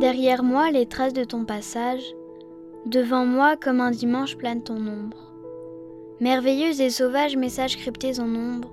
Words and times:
Derrière 0.00 0.42
moi 0.42 0.70
les 0.70 0.86
traces 0.86 1.12
de 1.12 1.24
ton 1.24 1.44
passage, 1.44 2.14
devant 2.86 3.26
moi 3.26 3.56
comme 3.56 3.80
un 3.80 3.90
dimanche 3.90 4.36
plane 4.36 4.62
ton 4.62 4.76
ombre. 4.76 5.32
Merveilleux 6.20 6.80
et 6.80 6.90
sauvage 6.90 7.36
messages 7.36 7.76
cryptés 7.76 8.18
en 8.18 8.34
ombre, 8.34 8.72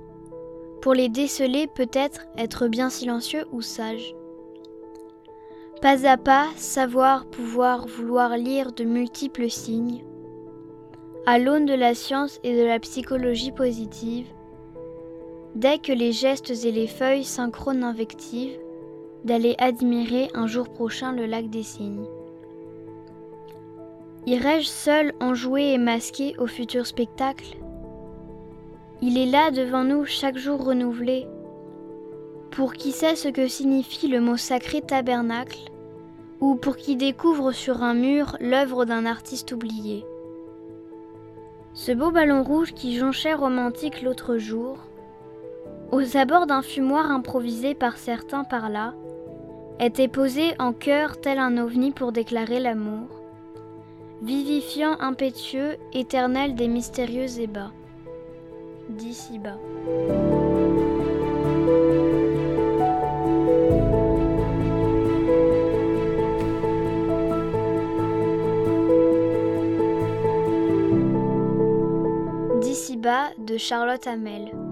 pour 0.82 0.94
les 0.94 1.10
déceler 1.10 1.68
peut-être 1.68 2.26
être 2.38 2.68
bien 2.68 2.90
silencieux 2.90 3.46
ou 3.52 3.62
sage. 3.62 4.16
Pas 5.82 6.08
à 6.08 6.18
pas, 6.18 6.48
savoir, 6.56 7.26
pouvoir, 7.26 7.88
vouloir 7.88 8.38
lire 8.38 8.72
de 8.72 8.84
multiples 8.84 9.50
signes, 9.50 10.04
à 11.28 11.40
l'aune 11.40 11.66
de 11.66 11.74
la 11.74 11.94
science 11.94 12.40
et 12.46 12.56
de 12.56 12.66
la 12.66 12.80
psychologie 12.80 13.52
positive, 13.52 14.28
dès 15.56 15.78
que 15.78 15.92
les 15.92 16.14
gestes 16.14 16.52
et 16.64 16.72
les 16.72 16.88
feuilles 16.88 17.26
synchrones 17.26 17.84
invectives, 17.84 18.58
d'aller 19.26 19.54
admirer 19.58 20.30
un 20.34 20.48
jour 20.48 20.70
prochain 20.70 21.12
le 21.12 21.26
lac 21.26 21.50
des 21.50 21.64
cygnes. 21.64 22.06
Irais-je 24.26 24.68
seul 24.68 25.14
enjoué 25.20 25.74
et 25.74 25.78
masqué 25.78 26.34
au 26.38 26.48
futur 26.48 26.88
spectacle? 26.88 27.58
Il 29.02 29.18
est 29.18 29.30
là 29.30 29.52
devant 29.52 29.84
nous 29.84 30.06
chaque 30.06 30.38
jour 30.38 30.64
renouvelé. 30.64 31.28
Pour 32.52 32.74
qui 32.74 32.94
sait 32.94 33.18
ce 33.18 33.28
que 33.28 33.50
signifie 33.50 34.08
le 34.08 34.22
mot 34.22 34.38
sacré 34.38 34.80
tabernacle, 34.80 35.60
ou 36.40 36.56
pour 36.56 36.78
qui 36.78 36.96
découvre 36.96 37.52
sur 37.52 37.84
un 37.84 37.96
mur 37.96 38.38
l'œuvre 38.40 38.86
d'un 38.86 39.06
artiste 39.06 39.52
oublié? 39.52 40.06
Ce 41.78 41.92
beau 41.92 42.10
ballon 42.10 42.42
rouge 42.42 42.74
qui 42.74 42.98
jonchait 42.98 43.36
romantique 43.36 44.02
l'autre 44.02 44.40
jour, 44.40 44.80
aux 45.92 46.18
abords 46.18 46.48
d'un 46.48 46.64
fumoir 46.64 47.12
improvisé 47.12 47.76
par 47.76 47.98
certains 47.98 48.44
par 48.44 48.72
là, 48.72 48.96
était 49.80 50.08
posé 50.08 50.56
en 50.58 50.74
cœur 50.74 51.22
tel 51.22 51.38
un 51.38 51.56
ovni 51.60 51.92
pour 51.92 52.12
déclarer 52.12 52.60
l'amour 52.60 53.22
vivifiant 54.24 55.00
impétueux, 55.00 55.78
éternel 55.94 56.56
des 56.56 56.68
mystérieux 56.68 57.40
ébats. 57.40 57.72
D'ici 58.90 59.38
bas. 59.38 59.60
De 73.38 73.58
Charlotte 73.58 74.06
Hamel. 74.08 74.67